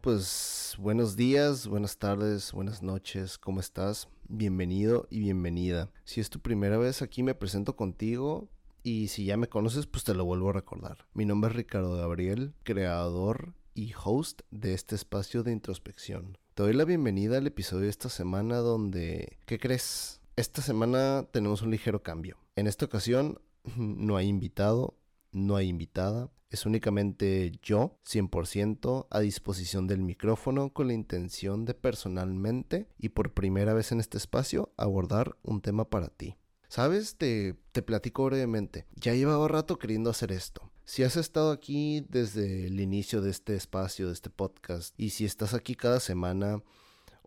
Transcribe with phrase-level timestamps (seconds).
[0.00, 4.08] pues buenos días, buenas tardes, buenas noches, ¿cómo estás?
[4.28, 5.90] Bienvenido y bienvenida.
[6.04, 8.48] Si es tu primera vez aquí me presento contigo
[8.82, 11.06] y si ya me conoces pues te lo vuelvo a recordar.
[11.12, 16.38] Mi nombre es Ricardo Gabriel, creador y host de este espacio de introspección.
[16.54, 20.22] Te doy la bienvenida al episodio de esta semana donde, ¿qué crees?
[20.36, 22.38] Esta semana tenemos un ligero cambio.
[22.56, 23.38] En esta ocasión
[23.76, 24.94] no hay invitado,
[25.32, 31.74] no hay invitada, es únicamente yo, 100%, a disposición del micrófono con la intención de
[31.74, 36.36] personalmente y por primera vez en este espacio abordar un tema para ti.
[36.68, 37.16] ¿Sabes?
[37.16, 38.86] Te, te platico brevemente.
[38.94, 40.70] Ya llevaba rato queriendo hacer esto.
[40.84, 45.24] Si has estado aquí desde el inicio de este espacio, de este podcast, y si
[45.24, 46.62] estás aquí cada semana,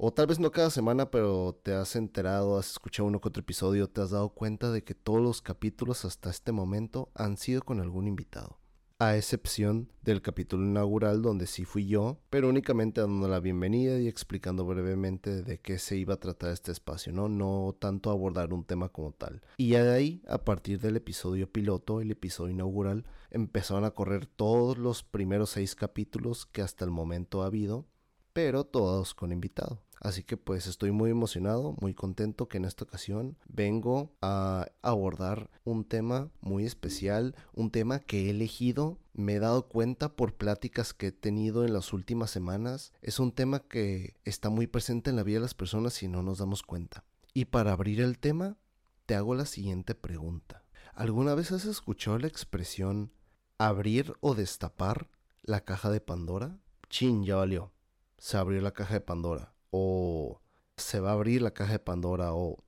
[0.06, 3.40] o tal vez no cada semana, pero te has enterado, has escuchado uno que otro
[3.40, 7.62] episodio, te has dado cuenta de que todos los capítulos hasta este momento han sido
[7.62, 8.60] con algún invitado.
[9.00, 14.10] A excepción del capítulo inaugural donde sí fui yo, pero únicamente dando la bienvenida y
[14.10, 17.30] explicando brevemente de qué se iba a tratar este espacio, ¿no?
[17.30, 19.42] No tanto abordar un tema como tal.
[19.56, 24.26] Y ya de ahí, a partir del episodio piloto, el episodio inaugural, empezaron a correr
[24.26, 27.86] todos los primeros seis capítulos que hasta el momento ha habido,
[28.34, 29.80] pero todos con invitado.
[30.04, 35.50] Así que pues estoy muy emocionado, muy contento que en esta ocasión vengo a abordar
[35.64, 40.94] un tema muy especial, un tema que he elegido, me he dado cuenta por pláticas
[40.94, 42.92] que he tenido en las últimas semanas.
[43.02, 46.22] Es un tema que está muy presente en la vida de las personas y no
[46.22, 47.06] nos damos cuenta.
[47.34, 48.58] Y para abrir el tema,
[49.06, 50.66] te hago la siguiente pregunta.
[50.94, 53.14] ¿Alguna vez has escuchado la expresión
[53.58, 55.10] abrir o destapar
[55.44, 56.60] la caja de Pandora?
[56.90, 57.72] Chin, ya valió.
[58.18, 60.40] Se abrió la caja de Pandora o
[60.78, 62.64] se va a abrir la caja de Pandora o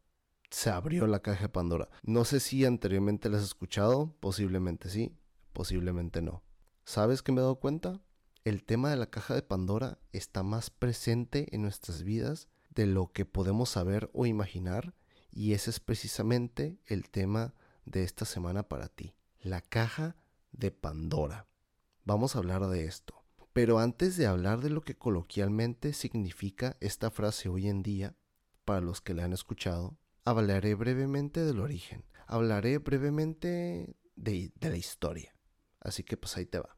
[0.49, 1.87] se abrió la caja de Pandora.
[2.01, 5.15] No sé si anteriormente las has escuchado, posiblemente sí,
[5.53, 6.43] posiblemente no.
[6.83, 8.01] ¿Sabes qué me he dado cuenta?
[8.43, 13.11] El tema de la caja de Pandora está más presente en nuestras vidas de lo
[13.13, 14.95] que podemos saber o imaginar
[15.31, 17.53] y ese es precisamente el tema
[17.85, 19.13] de esta semana para ti.
[19.41, 20.15] La caja
[20.53, 21.47] de Pandora.
[22.03, 23.24] Vamos a hablar de esto.
[23.55, 28.17] Pero antes de hablar de lo que coloquialmente significa esta frase hoy en día,
[28.65, 32.03] para los que la han escuchado, hablaré brevemente del origen.
[32.27, 35.33] Hablaré brevemente de, la historia.
[35.79, 36.75] Así que pues ahí te va.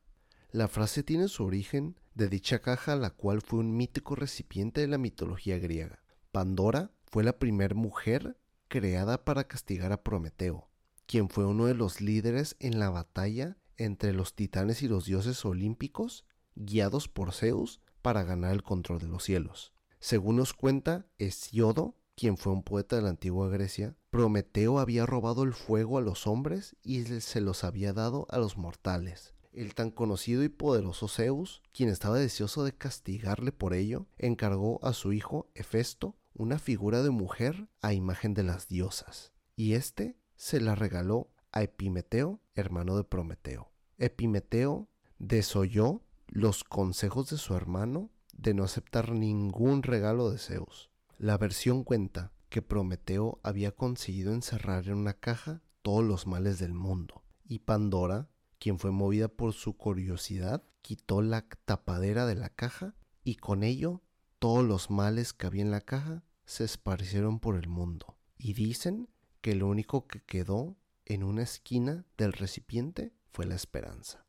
[0.52, 4.88] La frase tiene su origen de dicha caja, la cual fue un mítico recipiente de
[4.88, 6.04] la mitología griega.
[6.32, 10.70] Pandora fue la primera mujer creada para castigar a Prometeo,
[11.08, 15.44] quien fue uno de los líderes en la batalla entre los titanes y los dioses
[15.44, 16.27] olímpicos
[16.58, 19.74] guiados por Zeus para ganar el control de los cielos.
[20.00, 25.44] Según nos cuenta Hesiodo, quien fue un poeta de la antigua Grecia, Prometeo había robado
[25.44, 29.34] el fuego a los hombres y se los había dado a los mortales.
[29.54, 34.94] El tan conocido y poderoso Zeus, quien estaba deseoso de castigarle por ello, encargó a
[34.94, 40.60] su hijo Hefesto una figura de mujer a imagen de las diosas, y éste se
[40.62, 43.72] la regaló a Epimeteo, hermano de Prometeo.
[43.98, 44.88] Epimeteo
[45.18, 50.90] desoyó los consejos de su hermano de no aceptar ningún regalo de Zeus.
[51.18, 56.74] La versión cuenta que Prometeo había conseguido encerrar en una caja todos los males del
[56.74, 58.30] mundo, y Pandora,
[58.60, 64.02] quien fue movida por su curiosidad, quitó la tapadera de la caja y con ello
[64.40, 68.18] todos los males que había en la caja se esparcieron por el mundo.
[68.38, 69.10] Y dicen
[69.42, 74.27] que lo único que quedó en una esquina del recipiente fue la esperanza.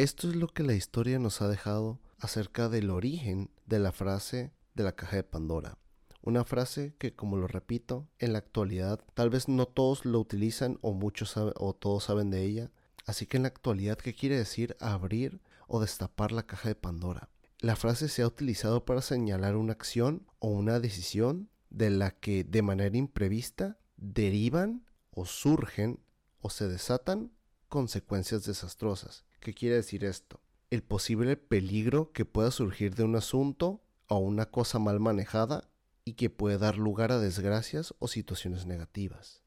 [0.00, 4.50] Esto es lo que la historia nos ha dejado acerca del origen de la frase
[4.72, 5.76] de la caja de Pandora.
[6.22, 10.78] Una frase que, como lo repito, en la actualidad tal vez no todos lo utilizan
[10.80, 12.70] o muchos o todos saben de ella.
[13.04, 17.28] Así que en la actualidad, ¿qué quiere decir abrir o destapar la caja de Pandora?
[17.58, 22.42] La frase se ha utilizado para señalar una acción o una decisión de la que
[22.42, 26.00] de manera imprevista derivan o surgen
[26.40, 27.32] o se desatan
[27.68, 29.26] consecuencias desastrosas.
[29.40, 30.40] ¿Qué quiere decir esto?
[30.70, 35.70] El posible peligro que pueda surgir de un asunto o una cosa mal manejada
[36.04, 39.42] y que puede dar lugar a desgracias o situaciones negativas.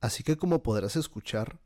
[0.00, 1.60] Así que como podrás escuchar,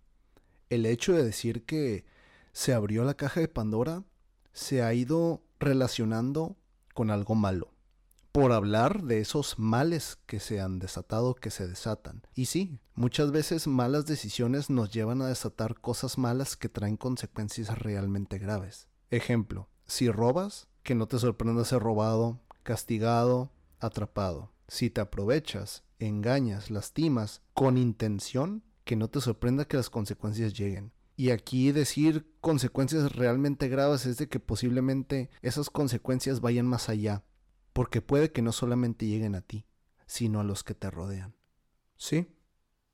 [0.68, 2.04] el hecho de decir que
[2.52, 4.04] se abrió la caja de Pandora
[4.52, 6.56] se ha ido relacionando
[6.92, 7.72] con algo malo
[8.40, 12.22] por hablar de esos males que se han desatado, que se desatan.
[12.34, 17.78] Y sí, muchas veces malas decisiones nos llevan a desatar cosas malas que traen consecuencias
[17.78, 18.88] realmente graves.
[19.10, 24.54] Ejemplo, si robas, que no te sorprenda ser robado, castigado, atrapado.
[24.68, 30.92] Si te aprovechas, engañas, lastimas, con intención, que no te sorprenda que las consecuencias lleguen.
[31.14, 37.22] Y aquí decir consecuencias realmente graves es de que posiblemente esas consecuencias vayan más allá,
[37.72, 39.66] porque puede que no solamente lleguen a ti,
[40.06, 41.34] sino a los que te rodean.
[41.96, 42.26] Sí,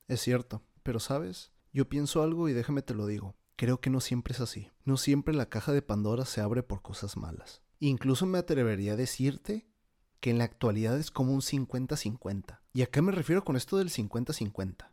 [0.08, 3.36] es cierto, pero sabes, yo pienso algo y déjame te lo digo.
[3.56, 4.70] Creo que no siempre es así.
[4.84, 7.62] No siempre la caja de Pandora se abre por cosas malas.
[7.80, 9.66] Incluso me atrevería a decirte
[10.20, 12.60] que en la actualidad es como un 50-50.
[12.72, 14.90] ¿Y a qué me refiero con esto del 50-50?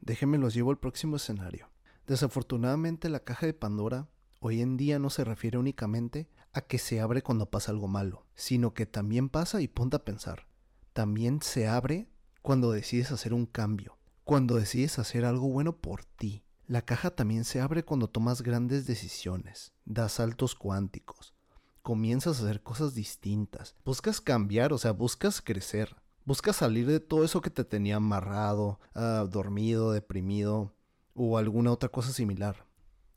[0.00, 1.70] Déjenme los llevo al próximo escenario.
[2.06, 4.08] Desafortunadamente la caja de Pandora
[4.40, 8.26] hoy en día no se refiere únicamente a que se abre cuando pasa algo malo,
[8.34, 10.46] sino que también pasa y ponte a pensar.
[10.92, 12.08] También se abre
[12.42, 16.42] cuando decides hacer un cambio, cuando decides hacer algo bueno por ti.
[16.66, 21.34] La caja también se abre cuando tomas grandes decisiones, das saltos cuánticos,
[21.82, 25.96] comienzas a hacer cosas distintas, buscas cambiar, o sea, buscas crecer,
[26.26, 30.74] buscas salir de todo eso que te tenía amarrado, ah, dormido, deprimido
[31.14, 32.66] o alguna otra cosa similar.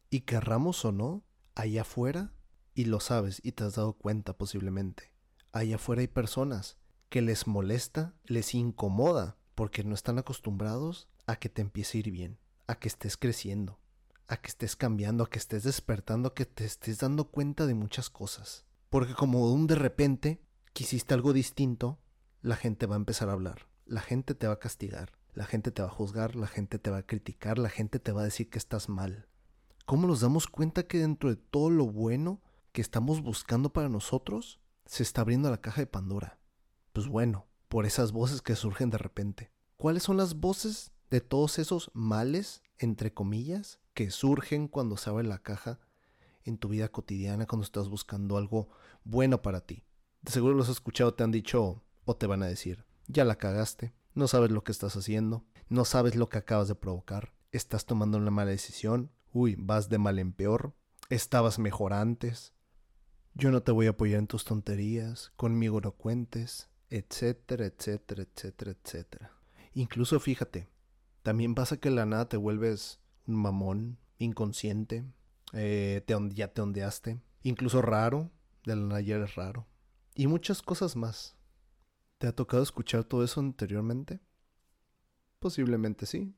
[0.09, 1.21] Y querramos o no,
[1.55, 2.31] allá afuera,
[2.73, 5.11] y lo sabes y te has dado cuenta posiblemente,
[5.51, 6.77] allá afuera hay personas
[7.09, 12.11] que les molesta, les incomoda, porque no están acostumbrados a que te empiece a ir
[12.11, 12.39] bien
[12.71, 13.79] a que estés creciendo,
[14.29, 17.73] a que estés cambiando, a que estés despertando, a que te estés dando cuenta de
[17.73, 18.65] muchas cosas.
[18.89, 20.41] Porque como de un de repente
[20.71, 21.99] quisiste algo distinto,
[22.41, 25.71] la gente va a empezar a hablar, la gente te va a castigar, la gente
[25.71, 28.25] te va a juzgar, la gente te va a criticar, la gente te va a
[28.25, 29.27] decir que estás mal.
[29.85, 32.41] ¿Cómo nos damos cuenta que dentro de todo lo bueno
[32.71, 36.39] que estamos buscando para nosotros, se está abriendo la caja de Pandora?
[36.93, 39.51] Pues bueno, por esas voces que surgen de repente.
[39.77, 45.27] ¿Cuáles son las voces de todos esos males, entre comillas, que surgen cuando se abre
[45.27, 45.79] la caja
[46.43, 48.69] en tu vida cotidiana, cuando estás buscando algo
[49.03, 49.83] bueno para ti.
[50.21, 53.35] De seguro los has escuchado, te han dicho o te van a decir, ya la
[53.35, 57.85] cagaste, no sabes lo que estás haciendo, no sabes lo que acabas de provocar, estás
[57.85, 60.73] tomando una mala decisión, uy, vas de mal en peor,
[61.09, 62.53] estabas mejor antes,
[63.33, 68.71] yo no te voy a apoyar en tus tonterías, conmigo no cuentes, etcétera, etcétera, etcétera,
[68.71, 69.31] etcétera.
[69.73, 70.69] Incluso fíjate,
[71.23, 75.05] también pasa que la nada te vuelves un mamón, inconsciente,
[75.53, 78.31] eh, te ya te ondeaste, incluso raro,
[78.65, 79.67] de la nada ya eres raro.
[80.15, 81.37] Y muchas cosas más.
[82.17, 84.19] ¿Te ha tocado escuchar todo eso anteriormente?
[85.39, 86.35] Posiblemente sí,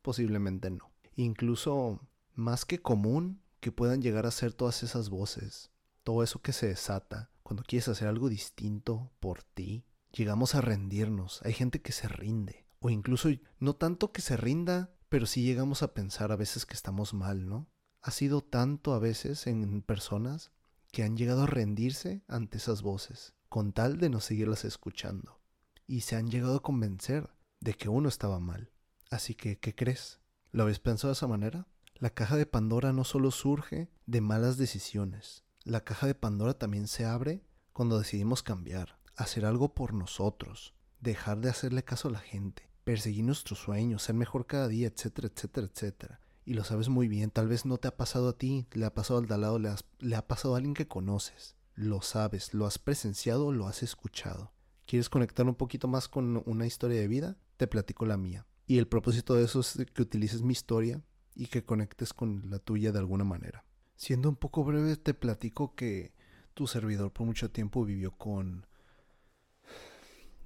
[0.00, 0.92] posiblemente no.
[1.16, 2.00] Incluso
[2.34, 5.70] más que común que puedan llegar a ser todas esas voces,
[6.10, 9.84] todo eso que se desata cuando quieres hacer algo distinto por ti.
[10.10, 13.28] Llegamos a rendirnos, hay gente que se rinde, o incluso
[13.60, 17.48] no tanto que se rinda, pero sí llegamos a pensar a veces que estamos mal,
[17.48, 17.68] ¿no?
[18.02, 20.50] Ha sido tanto a veces en personas
[20.90, 25.40] que han llegado a rendirse ante esas voces, con tal de no seguirlas escuchando,
[25.86, 27.30] y se han llegado a convencer
[27.60, 28.72] de que uno estaba mal.
[29.12, 30.18] Así que, ¿qué crees?
[30.50, 31.68] ¿Lo habéis pensado de esa manera?
[31.94, 36.88] La caja de Pandora no solo surge de malas decisiones, la caja de Pandora también
[36.88, 42.18] se abre cuando decidimos cambiar, hacer algo por nosotros, dejar de hacerle caso a la
[42.18, 46.20] gente, perseguir nuestros sueños, ser mejor cada día, etcétera, etcétera, etcétera.
[46.44, 48.94] Y lo sabes muy bien, tal vez no te ha pasado a ti, le ha
[48.94, 51.54] pasado al de al lado, le, le ha pasado a alguien que conoces.
[51.76, 54.50] Lo sabes, lo has presenciado, lo has escuchado.
[54.86, 57.36] ¿Quieres conectar un poquito más con una historia de vida?
[57.58, 58.44] Te platico la mía.
[58.66, 61.00] Y el propósito de eso es que utilices mi historia
[61.36, 63.64] y que conectes con la tuya de alguna manera.
[64.00, 66.14] Siendo un poco breve, te platico que
[66.54, 68.66] tu servidor por mucho tiempo vivió con...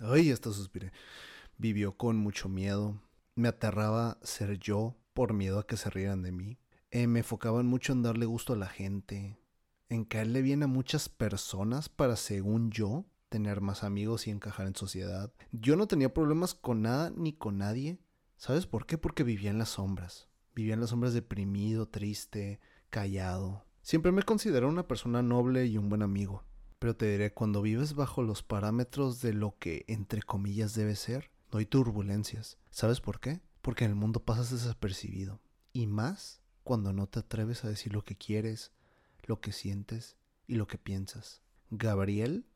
[0.01, 0.91] Ay, hasta suspiré
[1.59, 3.01] vivió con mucho miedo.
[3.35, 6.59] Me aterraba ser yo por miedo a que se rieran de mí.
[6.91, 9.39] Eh, me enfocaban mucho en darle gusto a la gente,
[9.89, 14.77] en caerle bien a muchas personas para, según yo, tener más amigos y encajar en
[14.77, 15.33] sociedad.
[15.51, 17.99] Yo no tenía problemas con nada ni con nadie.
[18.37, 18.99] ¿Sabes por qué?
[18.99, 20.29] Porque vivía en las sombras.
[20.55, 22.61] Vivía en las sombras deprimido, triste,
[22.95, 23.65] callado.
[23.83, 26.45] Siempre me consideré una persona noble y un buen amigo.
[26.79, 31.33] Pero te diré, cuando vives bajo los parámetros de lo que, entre comillas, debe ser,
[31.51, 32.57] no hay turbulencias.
[32.71, 33.41] ¿Sabes por qué?
[33.63, 35.41] Porque en el mundo pasas desapercibido.
[35.73, 38.71] Y más cuando no te atreves a decir lo que quieres,
[39.25, 41.43] lo que sientes y lo que piensas.
[41.71, 42.47] Gabriel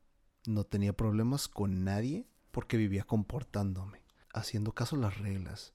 [0.45, 5.73] no tenía problemas con nadie porque vivía comportándome, haciendo caso a las reglas,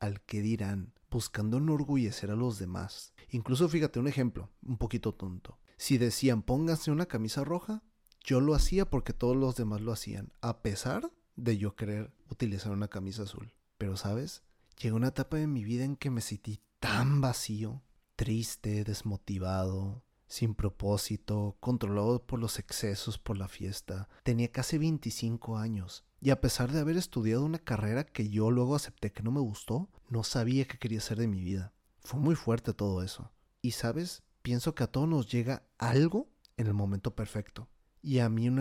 [0.00, 3.12] al que dirán, buscando enorgullecer a los demás.
[3.30, 5.58] Incluso fíjate un ejemplo, un poquito tonto.
[5.76, 7.82] Si decían pónganse una camisa roja,
[8.22, 12.72] yo lo hacía porque todos los demás lo hacían, a pesar de yo querer utilizar
[12.72, 13.52] una camisa azul.
[13.78, 14.42] Pero, ¿sabes?
[14.80, 17.82] Llegó una etapa de mi vida en que me sentí tan vacío,
[18.16, 24.08] triste, desmotivado, sin propósito, controlado por los excesos, por la fiesta.
[24.22, 28.76] Tenía casi 25 años y a pesar de haber estudiado una carrera que yo luego
[28.76, 31.72] acepté que no me gustó, no sabía qué quería hacer de mi vida.
[32.00, 33.32] Fue muy fuerte todo eso.
[33.62, 37.68] Y sabes, pienso que a todos nos llega algo en el momento perfecto.
[38.02, 38.58] Y a mí en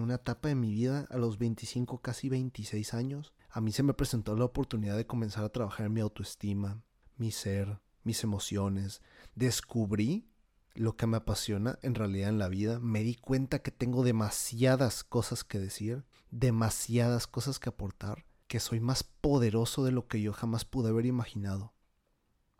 [0.00, 3.94] una etapa de mi vida, a los 25, casi 26 años, a mí se me
[3.94, 6.82] presentó la oportunidad de comenzar a trabajar en mi autoestima,
[7.16, 9.00] mi ser, mis emociones.
[9.34, 10.28] Descubrí
[10.74, 12.78] lo que me apasiona en realidad en la vida.
[12.78, 18.80] Me di cuenta que tengo demasiadas cosas que decir, demasiadas cosas que aportar, que soy
[18.80, 21.72] más poderoso de lo que yo jamás pude haber imaginado.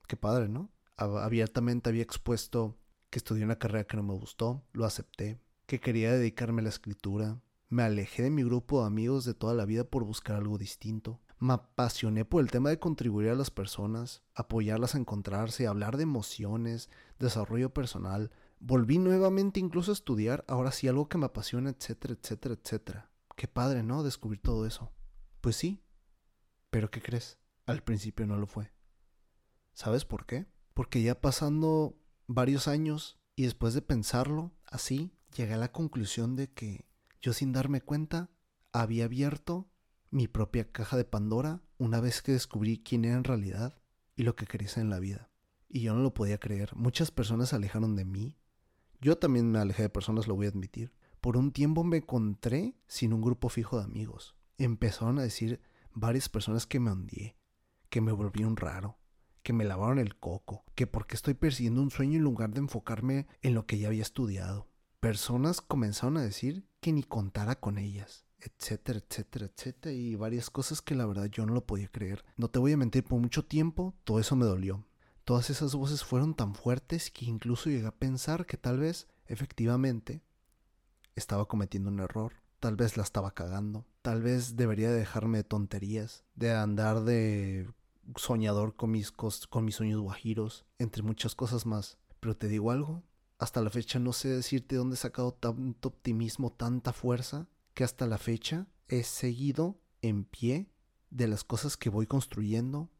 [0.06, 0.70] Qué padre, ¿no?
[0.96, 2.78] Abiertamente había expuesto
[3.10, 6.70] que estudié una carrera que no me gustó, lo acepté, que quería dedicarme a la
[6.70, 7.40] escritura.
[7.68, 11.20] Me alejé de mi grupo de amigos de toda la vida por buscar algo distinto.
[11.38, 16.04] Me apasioné por el tema de contribuir a las personas, apoyarlas a encontrarse, hablar de
[16.04, 16.88] emociones,
[17.18, 18.30] desarrollo personal.
[18.58, 23.10] Volví nuevamente incluso a estudiar, ahora sí algo que me apasiona, etcétera, etcétera, etcétera.
[23.36, 24.02] Qué padre, ¿no?
[24.02, 24.90] Descubrir todo eso.
[25.46, 25.80] Pues sí.
[26.70, 27.38] Pero ¿qué crees?
[27.66, 28.72] Al principio no lo fue.
[29.74, 30.48] ¿Sabes por qué?
[30.74, 36.52] Porque ya pasando varios años y después de pensarlo así, llegué a la conclusión de
[36.52, 36.84] que
[37.22, 38.28] yo sin darme cuenta
[38.72, 39.70] había abierto
[40.10, 43.78] mi propia caja de Pandora una vez que descubrí quién era en realidad
[44.16, 45.30] y lo que quería en la vida.
[45.68, 46.74] Y yo no lo podía creer.
[46.74, 48.36] Muchas personas se alejaron de mí.
[49.00, 50.92] Yo también me alejé de personas, lo voy a admitir.
[51.20, 54.34] Por un tiempo me encontré sin un grupo fijo de amigos.
[54.58, 55.60] Empezaron a decir
[55.92, 57.34] varias personas que me hundí,
[57.88, 58.98] que me volví un raro,
[59.42, 63.26] que me lavaron el coco, que porque estoy persiguiendo un sueño en lugar de enfocarme
[63.42, 64.68] en lo que ya había estudiado
[65.06, 70.82] personas comenzaron a decir que ni contara con ellas, etcétera, etcétera, etcétera, y varias cosas
[70.82, 72.24] que la verdad yo no lo podía creer.
[72.36, 74.84] No te voy a mentir, por mucho tiempo todo eso me dolió.
[75.24, 80.22] Todas esas voces fueron tan fuertes que incluso llegué a pensar que tal vez, efectivamente,
[81.14, 82.32] estaba cometiendo un error.
[82.66, 83.86] Tal vez la estaba cagando.
[84.02, 87.70] Tal vez debería dejarme de tonterías, de andar de
[88.16, 91.96] soñador con mis, con mis sueños guajiros, entre muchas cosas más.
[92.18, 93.04] Pero te digo algo,
[93.38, 98.08] hasta la fecha no sé decirte dónde he sacado tanto optimismo, tanta fuerza, que hasta
[98.08, 100.68] la fecha he seguido en pie
[101.10, 102.90] de las cosas que voy construyendo,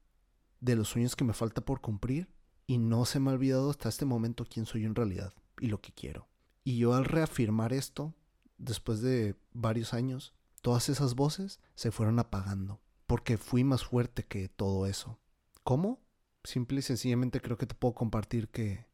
[0.60, 2.28] de los sueños que me falta por cumplir,
[2.68, 5.80] y no se me ha olvidado hasta este momento quién soy en realidad y lo
[5.80, 6.28] que quiero.
[6.62, 8.14] Y yo al reafirmar esto,
[8.58, 14.48] después de varios años, todas esas voces se fueron apagando, porque fui más fuerte que
[14.48, 15.18] todo eso.
[15.62, 16.00] ¿Cómo?
[16.44, 18.86] Simple y sencillamente creo que te puedo compartir que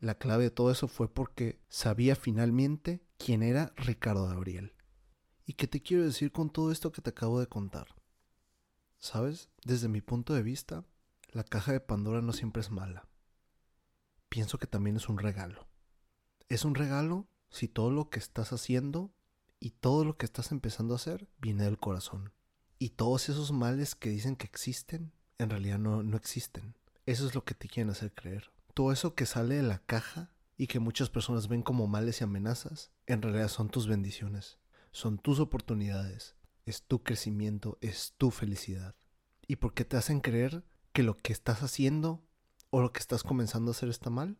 [0.00, 4.74] la clave de todo eso fue porque sabía finalmente quién era Ricardo Gabriel.
[5.46, 7.86] ¿Y qué te quiero decir con todo esto que te acabo de contar?
[8.98, 9.48] ¿Sabes?
[9.64, 10.84] Desde mi punto de vista,
[11.30, 13.08] la caja de Pandora no siempre es mala.
[14.28, 15.68] Pienso que también es un regalo.
[16.48, 19.14] Es un regalo si todo lo que estás haciendo
[19.60, 22.32] y todo lo que estás empezando a hacer viene del corazón.
[22.80, 26.74] Y todos esos males que dicen que existen, en realidad no, no existen.
[27.06, 30.30] Eso es lo que te quieren hacer creer todo eso que sale de la caja
[30.56, 34.58] y que muchas personas ven como males y amenazas, en realidad son tus bendiciones,
[34.92, 38.94] son tus oportunidades, es tu crecimiento, es tu felicidad.
[39.46, 42.22] ¿Y por qué te hacen creer que lo que estás haciendo
[42.70, 44.38] o lo que estás comenzando a hacer está mal?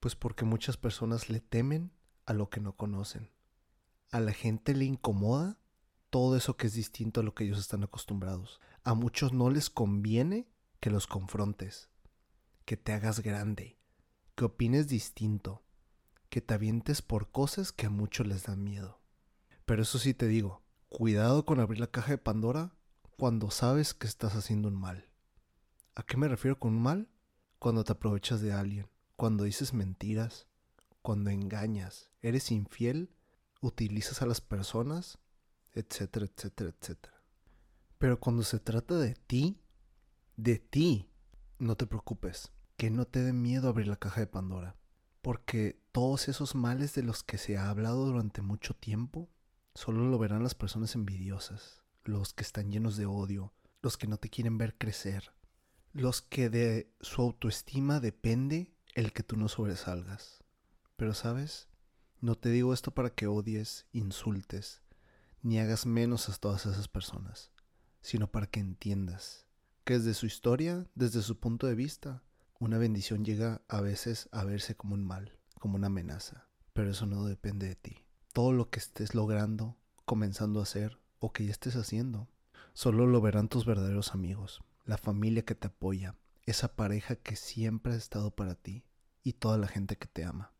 [0.00, 1.92] Pues porque muchas personas le temen
[2.26, 3.30] a lo que no conocen.
[4.10, 5.58] A la gente le incomoda
[6.10, 8.60] todo eso que es distinto a lo que ellos están acostumbrados.
[8.84, 10.46] A muchos no les conviene
[10.80, 11.88] que los confrontes,
[12.64, 13.78] que te hagas grande,
[14.34, 15.62] que opines distinto,
[16.28, 19.00] que te avientes por cosas que a muchos les dan miedo.
[19.64, 22.74] Pero eso sí te digo, cuidado con abrir la caja de Pandora
[23.16, 25.08] cuando sabes que estás haciendo un mal.
[25.94, 27.08] ¿A qué me refiero con un mal?
[27.58, 30.46] Cuando te aprovechas de alguien, cuando dices mentiras,
[31.02, 33.10] cuando engañas, eres infiel,
[33.60, 35.18] utilizas a las personas,
[35.72, 37.22] etcétera, etcétera, etcétera.
[37.98, 39.60] Pero cuando se trata de ti,
[40.36, 41.08] de ti,
[41.58, 44.76] no te preocupes, que no te dé miedo abrir la caja de Pandora,
[45.20, 49.30] porque todos esos males de los que se ha hablado durante mucho tiempo,
[49.74, 54.16] solo lo verán las personas envidiosas, los que están llenos de odio, los que no
[54.16, 55.32] te quieren ver crecer,
[55.92, 60.41] los que de su autoestima depende el que tú no sobresalgas.
[61.02, 61.66] Pero sabes,
[62.20, 64.82] no te digo esto para que odies, insultes,
[65.42, 67.50] ni hagas menos a todas esas personas,
[68.02, 69.44] sino para que entiendas
[69.82, 72.22] que desde su historia, desde su punto de vista,
[72.60, 77.06] una bendición llega a veces a verse como un mal, como una amenaza, pero eso
[77.06, 78.06] no depende de ti.
[78.32, 82.28] Todo lo que estés logrando, comenzando a hacer o que ya estés haciendo,
[82.74, 86.14] solo lo verán tus verdaderos amigos, la familia que te apoya,
[86.46, 88.84] esa pareja que siempre ha estado para ti
[89.24, 90.51] y toda la gente que te ama.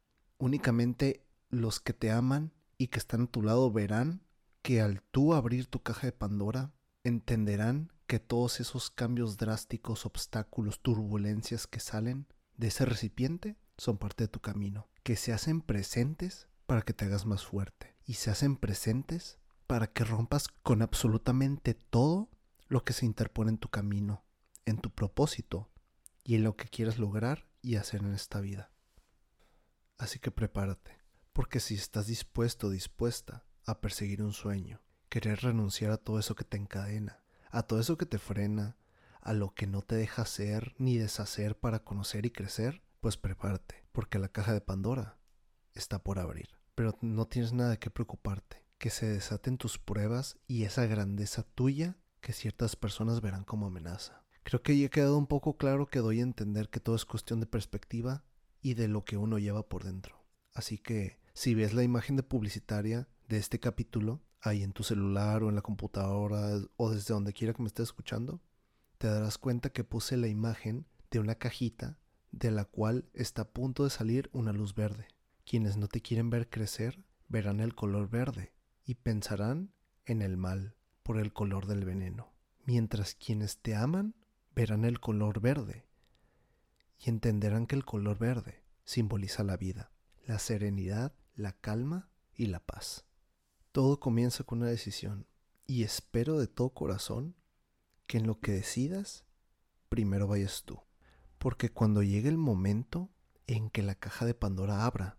[0.42, 4.24] Únicamente los que te aman y que están a tu lado verán
[4.60, 6.72] que al tú abrir tu caja de Pandora,
[7.04, 14.24] entenderán que todos esos cambios drásticos, obstáculos, turbulencias que salen de ese recipiente son parte
[14.24, 18.32] de tu camino, que se hacen presentes para que te hagas más fuerte y se
[18.32, 22.28] hacen presentes para que rompas con absolutamente todo
[22.66, 24.24] lo que se interpone en tu camino,
[24.66, 25.70] en tu propósito
[26.24, 28.72] y en lo que quieras lograr y hacer en esta vida.
[30.02, 30.98] Así que prepárate,
[31.32, 36.34] porque si estás dispuesto o dispuesta a perseguir un sueño, querer renunciar a todo eso
[36.34, 38.76] que te encadena, a todo eso que te frena,
[39.20, 43.86] a lo que no te deja hacer ni deshacer para conocer y crecer, pues prepárate,
[43.92, 45.20] porque la caja de Pandora
[45.72, 46.48] está por abrir.
[46.74, 51.96] Pero no tienes nada qué preocuparte, que se desaten tus pruebas y esa grandeza tuya
[52.20, 54.24] que ciertas personas verán como amenaza.
[54.42, 57.04] Creo que ya ha quedado un poco claro que doy a entender que todo es
[57.04, 58.24] cuestión de perspectiva
[58.62, 60.24] y de lo que uno lleva por dentro.
[60.54, 65.42] Así que si ves la imagen de publicitaria de este capítulo, ahí en tu celular
[65.42, 68.40] o en la computadora o desde donde quiera que me estés escuchando,
[68.98, 71.98] te darás cuenta que puse la imagen de una cajita
[72.30, 75.08] de la cual está a punto de salir una luz verde.
[75.44, 78.52] Quienes no te quieren ver crecer verán el color verde
[78.84, 79.72] y pensarán
[80.06, 82.32] en el mal por el color del veneno,
[82.64, 84.14] mientras quienes te aman
[84.54, 85.86] verán el color verde
[87.02, 89.90] y entenderán que el color verde simboliza la vida,
[90.24, 93.04] la serenidad, la calma y la paz.
[93.72, 95.26] Todo comienza con una decisión
[95.66, 97.34] y espero de todo corazón
[98.06, 99.24] que en lo que decidas,
[99.88, 100.80] primero vayas tú.
[101.38, 103.10] Porque cuando llegue el momento
[103.48, 105.18] en que la caja de Pandora abra,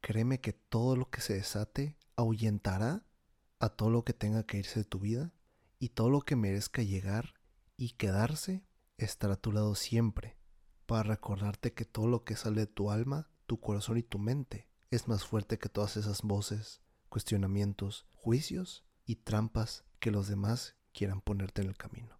[0.00, 3.04] créeme que todo lo que se desate ahuyentará
[3.58, 5.34] a todo lo que tenga que irse de tu vida
[5.78, 7.34] y todo lo que merezca llegar
[7.76, 8.64] y quedarse
[8.96, 10.37] estará a tu lado siempre
[10.88, 14.70] para recordarte que todo lo que sale de tu alma, tu corazón y tu mente
[14.90, 21.20] es más fuerte que todas esas voces, cuestionamientos, juicios y trampas que los demás quieran
[21.20, 22.18] ponerte en el camino.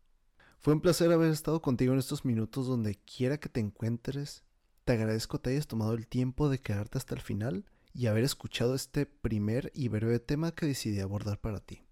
[0.58, 4.44] Fue un placer haber estado contigo en estos minutos donde quiera que te encuentres.
[4.84, 8.24] Te agradezco que te hayas tomado el tiempo de quedarte hasta el final y haber
[8.24, 11.87] escuchado este primer y breve tema que decidí abordar para ti.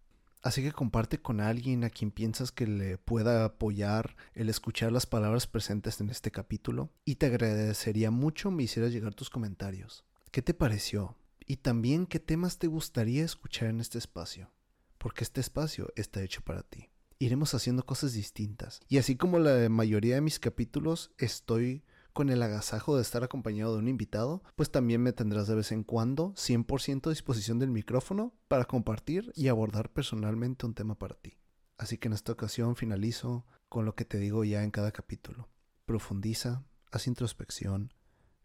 [0.46, 5.04] Así que comparte con alguien a quien piensas que le pueda apoyar el escuchar las
[5.04, 10.04] palabras presentes en este capítulo y te agradecería mucho me hicieras llegar tus comentarios.
[10.30, 11.16] ¿Qué te pareció?
[11.48, 14.52] Y también qué temas te gustaría escuchar en este espacio.
[14.98, 16.90] Porque este espacio está hecho para ti.
[17.18, 18.78] Iremos haciendo cosas distintas.
[18.88, 21.82] Y así como la mayoría de mis capítulos, estoy
[22.16, 25.70] con el agasajo de estar acompañado de un invitado, pues también me tendrás de vez
[25.70, 31.14] en cuando 100% a disposición del micrófono para compartir y abordar personalmente un tema para
[31.16, 31.37] ti.
[31.76, 35.50] Así que en esta ocasión finalizo con lo que te digo ya en cada capítulo.
[35.85, 37.92] Profundiza, haz introspección,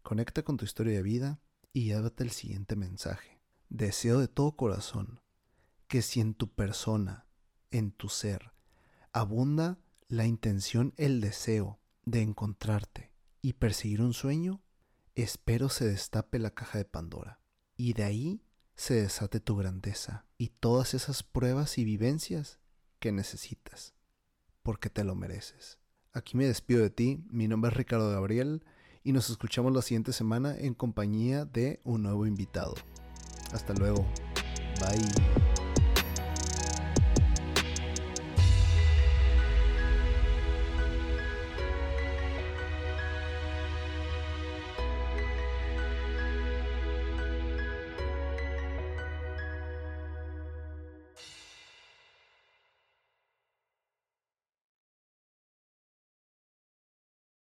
[0.03, 1.39] conecta con tu historia de vida
[1.71, 3.39] y llévate el siguiente mensaje.
[3.69, 5.21] Deseo de todo corazón
[5.87, 7.25] que si en tu persona,
[7.69, 8.51] en tu ser,
[9.13, 9.79] abunda
[10.09, 13.10] la intención, el deseo de encontrarte,
[13.41, 14.61] y perseguir un sueño,
[15.15, 17.41] espero se destape la caja de Pandora
[17.75, 18.41] y de ahí
[18.75, 22.59] se desate tu grandeza y todas esas pruebas y vivencias
[22.99, 23.93] que necesitas,
[24.63, 25.79] porque te lo mereces.
[26.13, 28.63] Aquí me despido de ti, mi nombre es Ricardo Gabriel
[29.03, 32.75] y nos escuchamos la siguiente semana en compañía de un nuevo invitado.
[33.51, 34.05] Hasta luego,
[34.79, 35.50] bye.